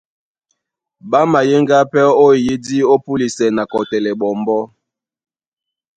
Ɓá 1.09 1.19
mayéŋgá 1.31 1.77
pɛ́ 1.91 2.05
ó 2.23 2.25
eyídí 2.35 2.77
ó 2.93 2.95
púlisɛ 3.05 3.45
na 3.55 3.63
kɔtɛlɛ 3.71 4.11
ɓɔmbɔ́. 4.19 4.61